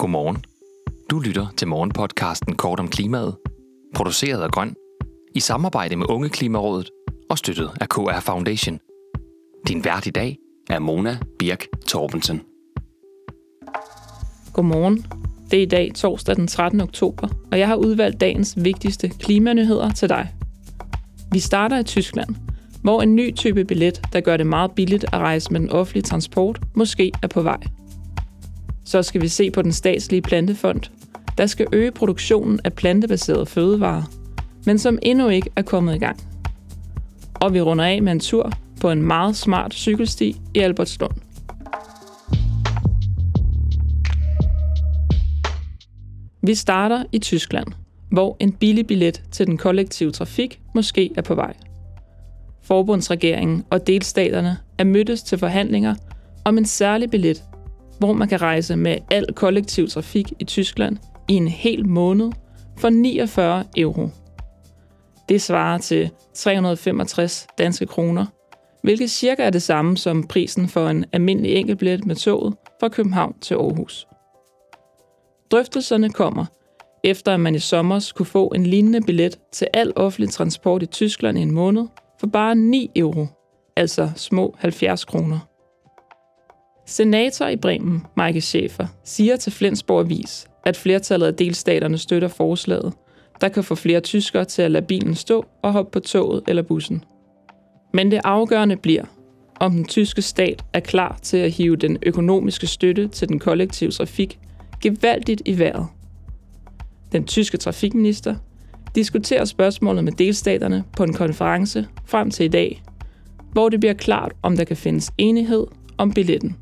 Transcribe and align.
Godmorgen. 0.00 0.44
Du 1.10 1.18
lytter 1.18 1.46
til 1.56 1.68
morgenpodcasten 1.68 2.56
Kort 2.56 2.80
om 2.80 2.88
klimaet, 2.88 3.36
produceret 3.94 4.42
af 4.42 4.50
Grøn, 4.50 4.74
i 5.34 5.40
samarbejde 5.40 5.96
med 5.96 6.06
Unge 6.10 6.28
Klimarådet 6.28 6.90
og 7.30 7.38
støttet 7.38 7.70
af 7.80 7.88
KR 7.88 8.20
Foundation. 8.20 8.78
Din 9.68 9.84
vært 9.84 10.06
i 10.06 10.10
dag 10.10 10.36
er 10.70 10.78
Mona 10.78 11.18
Birk 11.38 11.66
Torbensen. 11.86 12.42
Godmorgen. 14.52 15.06
Det 15.50 15.58
er 15.58 15.62
i 15.62 15.66
dag 15.66 15.92
torsdag 15.94 16.36
den 16.36 16.46
13. 16.46 16.80
oktober, 16.80 17.28
og 17.52 17.58
jeg 17.58 17.68
har 17.68 17.76
udvalgt 17.76 18.20
dagens 18.20 18.54
vigtigste 18.64 19.08
klimanyheder 19.08 19.90
til 19.90 20.08
dig. 20.08 20.34
Vi 21.32 21.38
starter 21.38 21.78
i 21.78 21.84
Tyskland, 21.84 22.34
hvor 22.82 23.02
en 23.02 23.16
ny 23.16 23.34
type 23.34 23.64
billet, 23.64 24.02
der 24.12 24.20
gør 24.20 24.36
det 24.36 24.46
meget 24.46 24.70
billigt 24.70 25.04
at 25.04 25.18
rejse 25.18 25.52
med 25.52 25.60
den 25.60 25.70
offentlige 25.70 26.02
transport, 26.02 26.60
måske 26.74 27.12
er 27.22 27.28
på 27.28 27.42
vej. 27.42 27.60
Så 28.90 29.02
skal 29.02 29.22
vi 29.22 29.28
se 29.28 29.50
på 29.50 29.62
den 29.62 29.72
statslige 29.72 30.22
plantefond, 30.22 30.80
der 31.38 31.46
skal 31.46 31.66
øge 31.72 31.90
produktionen 31.90 32.60
af 32.64 32.72
plantebaserede 32.72 33.46
fødevarer, 33.46 34.02
men 34.66 34.78
som 34.78 34.98
endnu 35.02 35.28
ikke 35.28 35.50
er 35.56 35.62
kommet 35.62 35.94
i 35.94 35.98
gang. 35.98 36.20
Og 37.34 37.54
vi 37.54 37.60
runder 37.60 37.84
af 37.84 38.02
med 38.02 38.12
en 38.12 38.20
tur 38.20 38.52
på 38.80 38.90
en 38.90 39.02
meget 39.02 39.36
smart 39.36 39.74
cykelsti 39.74 40.36
i 40.54 40.58
Albertslund. 40.58 41.12
Vi 46.42 46.54
starter 46.54 47.04
i 47.12 47.18
Tyskland, 47.18 47.66
hvor 48.10 48.36
en 48.40 48.52
billig 48.52 48.86
billet 48.86 49.22
til 49.30 49.46
den 49.46 49.56
kollektive 49.56 50.10
trafik 50.10 50.60
måske 50.74 51.10
er 51.16 51.22
på 51.22 51.34
vej. 51.34 51.54
Forbundsregeringen 52.62 53.64
og 53.70 53.86
delstaterne 53.86 54.56
er 54.78 54.84
mødtes 54.84 55.22
til 55.22 55.38
forhandlinger 55.38 55.94
om 56.44 56.58
en 56.58 56.64
særlig 56.64 57.10
billet, 57.10 57.42
hvor 58.00 58.12
man 58.12 58.28
kan 58.28 58.40
rejse 58.40 58.76
med 58.76 58.98
al 59.10 59.26
kollektiv 59.34 59.88
trafik 59.88 60.32
i 60.38 60.44
Tyskland 60.44 60.96
i 61.28 61.34
en 61.34 61.48
hel 61.48 61.86
måned 61.86 62.32
for 62.78 62.88
49 62.88 63.64
euro. 63.76 64.08
Det 65.28 65.42
svarer 65.42 65.78
til 65.78 66.10
365 66.34 67.46
danske 67.58 67.86
kroner, 67.86 68.26
hvilket 68.82 69.10
cirka 69.10 69.42
er 69.42 69.50
det 69.50 69.62
samme 69.62 69.96
som 69.96 70.26
prisen 70.26 70.68
for 70.68 70.88
en 70.88 71.04
almindelig 71.12 71.54
enkeltbillet 71.54 72.06
med 72.06 72.16
toget 72.16 72.54
fra 72.80 72.88
København 72.88 73.34
til 73.40 73.54
Aarhus. 73.54 74.06
Drøftelserne 75.50 76.10
kommer, 76.10 76.44
efter 77.04 77.34
at 77.34 77.40
man 77.40 77.54
i 77.54 77.58
sommer 77.58 78.12
kunne 78.16 78.26
få 78.26 78.48
en 78.48 78.66
lignende 78.66 79.00
billet 79.00 79.38
til 79.52 79.68
al 79.74 79.92
offentlig 79.96 80.30
transport 80.30 80.82
i 80.82 80.86
Tyskland 80.86 81.38
i 81.38 81.42
en 81.42 81.50
måned 81.50 81.86
for 82.20 82.26
bare 82.26 82.54
9 82.54 82.90
euro, 82.96 83.26
altså 83.76 84.10
små 84.16 84.54
70 84.58 85.04
kroner. 85.04 85.49
Senator 86.86 87.46
i 87.46 87.56
Bremen, 87.56 88.06
Michael 88.16 88.42
Schäfer, 88.42 88.86
siger 89.04 89.36
til 89.36 89.52
Flensborg 89.52 90.00
Avis, 90.00 90.46
at 90.64 90.76
flertallet 90.76 91.26
af 91.26 91.34
delstaterne 91.34 91.98
støtter 91.98 92.28
forslaget, 92.28 92.92
der 93.40 93.48
kan 93.48 93.64
få 93.64 93.74
flere 93.74 94.00
tyskere 94.00 94.44
til 94.44 94.62
at 94.62 94.70
lade 94.70 94.86
bilen 94.86 95.14
stå 95.14 95.44
og 95.62 95.72
hoppe 95.72 95.90
på 95.90 96.00
toget 96.00 96.42
eller 96.48 96.62
bussen. 96.62 97.04
Men 97.94 98.10
det 98.10 98.20
afgørende 98.24 98.76
bliver, 98.76 99.04
om 99.60 99.72
den 99.72 99.84
tyske 99.84 100.22
stat 100.22 100.64
er 100.72 100.80
klar 100.80 101.18
til 101.22 101.36
at 101.36 101.50
hive 101.50 101.76
den 101.76 101.98
økonomiske 102.02 102.66
støtte 102.66 103.08
til 103.08 103.28
den 103.28 103.38
kollektive 103.38 103.90
trafik 103.90 104.38
gevaldigt 104.82 105.42
i 105.44 105.58
vejret. 105.58 105.86
Den 107.12 107.24
tyske 107.24 107.56
trafikminister 107.56 108.34
diskuterer 108.94 109.44
spørgsmålet 109.44 110.04
med 110.04 110.12
delstaterne 110.12 110.84
på 110.96 111.02
en 111.02 111.12
konference 111.12 111.86
frem 112.06 112.30
til 112.30 112.44
i 112.44 112.48
dag, 112.48 112.82
hvor 113.52 113.68
det 113.68 113.80
bliver 113.80 113.94
klart, 113.94 114.32
om 114.42 114.56
der 114.56 114.64
kan 114.64 114.76
findes 114.76 115.12
enighed 115.18 115.66
om 115.98 116.12
billetten. 116.12 116.56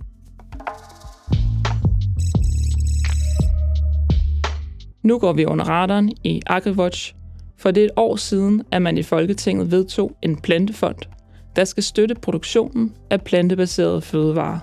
Nu 5.09 5.19
går 5.19 5.33
vi 5.33 5.45
under 5.45 5.65
radaren 5.65 6.13
i 6.25 6.43
AgriWatch, 6.47 7.15
for 7.57 7.71
det 7.71 7.81
er 7.81 7.85
et 7.85 7.93
år 7.97 8.17
siden, 8.17 8.63
at 8.73 8.83
man 8.83 8.99
i 8.99 9.03
Folketinget 9.03 9.71
vedtog 9.71 10.17
en 10.23 10.37
plantefond, 10.37 10.97
der 11.57 11.65
skal 11.65 11.83
støtte 11.83 12.15
produktionen 12.15 12.95
af 13.11 13.23
plantebaserede 13.23 14.03
fødevarer. 14.03 14.59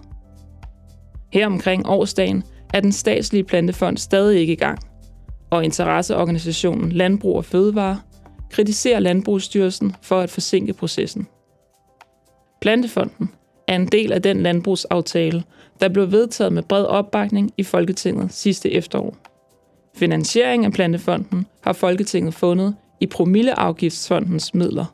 Her 1.34 1.46
omkring 1.46 1.88
årsdagen 1.88 2.44
er 2.74 2.80
den 2.80 2.92
statslige 2.92 3.44
plantefond 3.44 3.98
stadig 3.98 4.40
ikke 4.40 4.54
i 4.54 4.56
gang, 4.56 4.80
og 5.50 5.64
interesseorganisationen 5.64 6.92
Landbrug 6.92 7.36
og 7.36 7.46
Fødevare 7.46 8.00
kritiserer 8.52 9.00
Landbrugsstyrelsen 9.00 9.96
for 10.02 10.20
at 10.20 10.30
forsinke 10.30 10.74
processen. 10.74 11.28
Plantefonden 12.62 13.30
er 13.68 13.76
en 13.76 13.88
del 13.88 14.12
af 14.12 14.22
den 14.22 14.42
landbrugsaftale, 14.44 15.44
der 15.82 15.90
blev 15.90 16.12
vedtaget 16.12 16.54
med 16.54 16.64
bred 16.64 16.86
opbakning 16.86 17.52
i 17.58 17.64
Folketinget 17.64 18.34
sidste 18.34 18.72
efterår. 18.72 19.35
Finansiering 19.96 20.66
af 20.66 20.72
Plantefonden 20.72 21.46
har 21.62 21.74
Folketinget 21.74 22.34
fundet 22.34 22.76
i 23.00 23.06
Promilleafgiftsfondens 23.06 24.54
midler. 24.54 24.86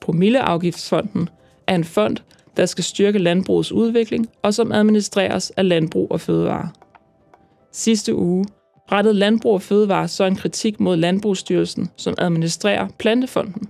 Promilleafgiftsfonden 0.00 1.28
er 1.66 1.74
en 1.74 1.84
fond, 1.84 2.16
der 2.56 2.66
skal 2.66 2.84
styrke 2.84 3.18
landbrugets 3.18 3.72
udvikling 3.72 4.28
og 4.42 4.54
som 4.54 4.72
administreres 4.72 5.50
af 5.50 5.68
Landbrug 5.68 6.10
og 6.10 6.20
Fødevare. 6.20 6.68
Sidste 7.72 8.14
uge 8.14 8.44
rettede 8.92 9.14
Landbrug 9.14 9.54
og 9.54 9.62
Fødevare 9.62 10.08
så 10.08 10.24
en 10.24 10.36
kritik 10.36 10.80
mod 10.80 10.96
Landbrugsstyrelsen, 10.96 11.90
som 11.96 12.14
administrerer 12.18 12.88
Plantefonden. 12.98 13.68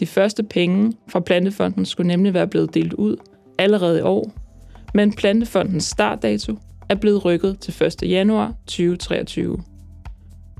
De 0.00 0.06
første 0.06 0.42
penge 0.42 0.92
fra 1.08 1.20
Plantefonden 1.20 1.84
skulle 1.84 2.08
nemlig 2.08 2.34
være 2.34 2.48
blevet 2.48 2.74
delt 2.74 2.92
ud 2.92 3.16
allerede 3.58 3.98
i 3.98 4.02
år, 4.02 4.32
men 4.94 5.12
Plantefondens 5.12 5.84
startdato 5.84 6.56
er 6.92 7.00
blevet 7.00 7.24
rykket 7.24 7.58
til 7.58 7.84
1. 7.84 8.02
januar 8.02 8.54
2023. 8.66 9.62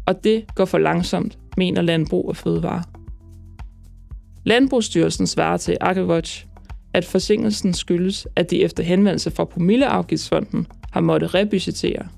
Og 0.06 0.24
det 0.24 0.44
går 0.54 0.64
for 0.64 0.78
langsomt, 0.78 1.38
mener 1.56 1.82
Landbrug 1.82 2.28
og 2.28 2.36
Fødevare. 2.36 2.82
Landbrugsstyrelsen 4.44 5.26
svarer 5.26 5.56
til 5.56 5.76
AgriWatch, 5.80 6.46
at 6.94 7.04
forsinkelsen 7.04 7.74
skyldes, 7.74 8.28
at 8.36 8.50
de 8.50 8.62
efter 8.62 8.82
henvendelse 8.82 9.30
fra 9.30 9.44
Promilleafgiftsfonden 9.44 10.66
har 10.90 11.00
måttet 11.00 11.34
rebudgetere. 11.34 12.08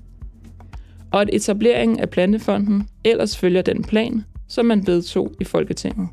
Og 1.11 1.21
at 1.21 1.29
etableringen 1.33 1.99
af 1.99 2.09
Plantefonden 2.09 2.87
ellers 3.03 3.37
følger 3.37 3.61
den 3.61 3.83
plan, 3.83 4.23
som 4.47 4.65
man 4.65 4.87
vedtog 4.87 5.31
i 5.41 5.43
Folketinget. 5.43 6.07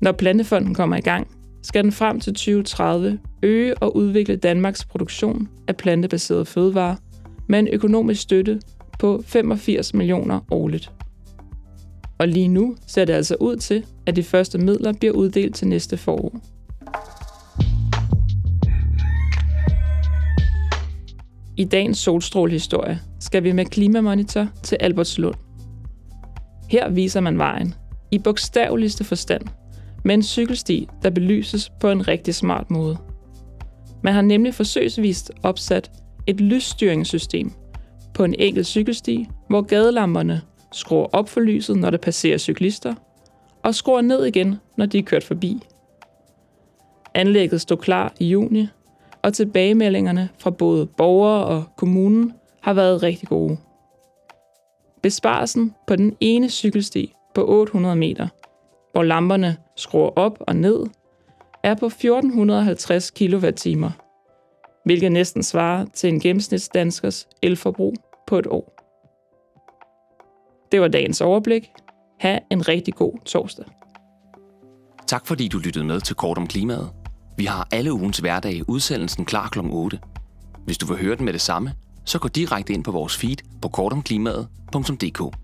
Når 0.00 0.12
Plantefonden 0.12 0.74
kommer 0.74 0.96
i 0.96 1.00
gang, 1.00 1.28
skal 1.62 1.84
den 1.84 1.92
frem 1.92 2.20
til 2.20 2.32
2030 2.32 3.18
øge 3.42 3.78
og 3.78 3.96
udvikle 3.96 4.36
Danmarks 4.36 4.84
produktion 4.84 5.48
af 5.68 5.76
plantebaserede 5.76 6.44
fødevarer 6.44 6.96
med 7.48 7.58
en 7.58 7.68
økonomisk 7.68 8.22
støtte 8.22 8.60
på 8.98 9.22
85 9.26 9.94
millioner 9.94 10.40
årligt. 10.50 10.92
Og 12.18 12.28
lige 12.28 12.48
nu 12.48 12.76
ser 12.86 13.04
det 13.04 13.12
altså 13.12 13.36
ud 13.40 13.56
til, 13.56 13.84
at 14.06 14.16
de 14.16 14.22
første 14.22 14.58
midler 14.58 14.92
bliver 14.92 15.14
uddelt 15.14 15.54
til 15.54 15.68
næste 15.68 15.96
forår. 15.96 16.40
I 21.56 21.64
dagens 21.64 21.98
solstrålehistorie 21.98 23.00
skal 23.20 23.44
vi 23.44 23.52
med 23.52 23.64
Klimamonitor 23.64 24.48
til 24.62 24.76
Albertslund. 24.80 25.34
Her 26.70 26.90
viser 26.90 27.20
man 27.20 27.38
vejen, 27.38 27.74
i 28.10 28.18
bogstaveligste 28.18 29.04
forstand, 29.04 29.42
med 30.04 30.14
en 30.14 30.22
cykelsti, 30.22 30.88
der 31.02 31.10
belyses 31.10 31.70
på 31.80 31.90
en 31.90 32.08
rigtig 32.08 32.34
smart 32.34 32.70
måde. 32.70 32.98
Man 34.02 34.14
har 34.14 34.22
nemlig 34.22 34.54
forsøgsvist 34.54 35.32
opsat 35.42 35.90
et 36.26 36.40
lysstyringssystem 36.40 37.52
på 38.14 38.24
en 38.24 38.34
enkelt 38.38 38.66
cykelsti, 38.66 39.28
hvor 39.48 39.62
gadelamperne 39.62 40.42
skruer 40.72 41.06
op 41.12 41.28
for 41.28 41.40
lyset, 41.40 41.76
når 41.76 41.90
der 41.90 41.98
passerer 41.98 42.38
cyklister, 42.38 42.94
og 43.62 43.74
skruer 43.74 44.00
ned 44.00 44.24
igen, 44.24 44.54
når 44.76 44.86
de 44.86 44.98
er 44.98 45.02
kørt 45.02 45.24
forbi. 45.24 45.62
Anlægget 47.14 47.60
stod 47.60 47.76
klar 47.76 48.14
i 48.20 48.28
juni, 48.28 48.66
og 49.22 49.34
tilbagemeldingerne 49.34 50.28
fra 50.38 50.50
både 50.50 50.86
borgere 50.86 51.44
og 51.44 51.64
kommunen 51.76 52.32
har 52.60 52.72
været 52.72 53.02
rigtig 53.02 53.28
gode. 53.28 53.56
Besparelsen 55.02 55.74
på 55.86 55.96
den 55.96 56.16
ene 56.20 56.48
cykelsti 56.48 57.12
på 57.34 57.48
800 57.48 57.96
meter, 57.96 58.28
hvor 58.92 59.02
lamperne 59.02 59.56
skruer 59.76 60.10
op 60.16 60.38
og 60.40 60.56
ned, 60.56 60.86
er 61.62 61.74
på 61.74 61.86
1450 61.86 63.10
kWh, 63.10 63.90
hvilket 64.84 65.12
næsten 65.12 65.42
svarer 65.42 65.86
til 65.94 66.08
en 66.08 66.20
gennemsnitsdanskers 66.20 67.28
elforbrug 67.42 67.94
på 68.26 68.38
et 68.38 68.46
år. 68.46 68.80
Det 70.72 70.80
var 70.80 70.88
dagens 70.88 71.20
overblik. 71.20 71.70
Ha' 72.20 72.38
en 72.50 72.68
rigtig 72.68 72.94
god 72.94 73.12
torsdag. 73.26 73.64
Tak 75.06 75.26
fordi 75.26 75.48
du 75.48 75.58
lyttede 75.58 75.84
med 75.84 76.00
til 76.00 76.16
Kort 76.16 76.38
om 76.38 76.46
Klimaet. 76.46 76.90
Vi 77.36 77.44
har 77.44 77.68
alle 77.72 77.92
ugens 77.92 78.18
hverdag 78.18 78.68
udsendelsen 78.68 79.24
klar 79.24 79.48
kl. 79.48 79.58
8. 79.62 79.98
Hvis 80.64 80.78
du 80.78 80.86
vil 80.86 81.02
høre 81.02 81.16
den 81.16 81.24
med 81.24 81.32
det 81.32 81.40
samme, 81.40 81.72
så 82.04 82.18
gå 82.18 82.28
direkte 82.28 82.72
ind 82.72 82.84
på 82.84 82.90
vores 82.90 83.16
feed 83.16 83.36
på 83.62 83.68
kortomklimaet.dk. 83.68 85.36